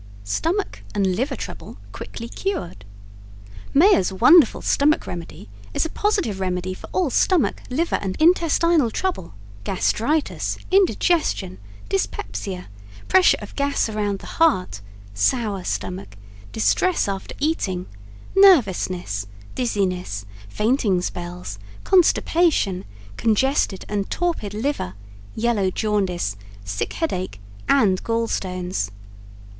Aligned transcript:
Stomach 0.23 0.81
and 0.95 1.15
Liver 1.15 1.35
Trouble 1.35 1.77
Quickly 1.91 2.27
Cured 2.27 2.85
Mayr's 3.71 4.11
Wonderful 4.11 4.63
Stomach 4.63 5.05
Remedy 5.05 5.47
is 5.75 5.85
a 5.85 5.91
positive 5.91 6.39
remedy 6.39 6.73
for 6.73 6.89
all 6.91 7.11
Stomach, 7.11 7.61
Liver 7.69 7.97
and 8.01 8.19
Intestinal 8.19 8.89
Trouble, 8.89 9.35
Gastritis, 9.63 10.57
Indigestion, 10.71 11.59
Dyspepsia, 11.87 12.69
Pressure 13.09 13.37
of 13.43 13.55
Gas 13.55 13.89
around 13.89 14.17
the 14.21 14.25
Heart, 14.41 14.81
Sour 15.13 15.63
Stomach, 15.63 16.15
Distress 16.51 17.07
After 17.07 17.35
Eating, 17.37 17.85
Nervousness, 18.35 19.27
Dizziness, 19.53 20.25
Fainting 20.49 21.03
Spells, 21.03 21.59
Constipation, 21.83 22.85
Congested 23.17 23.85
and 23.87 24.09
Torpid 24.09 24.55
Liver, 24.55 24.95
Yellow 25.35 25.69
Jaundice, 25.69 26.37
Sick 26.65 26.93
Headache 26.93 27.39
and 27.69 28.03
Gall 28.03 28.27
Stones. 28.27 28.89